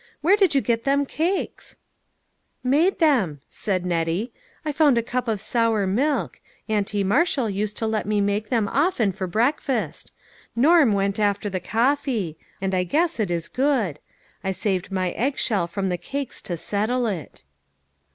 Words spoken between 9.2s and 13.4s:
breakfast. Norm went after the coffee; and I guess it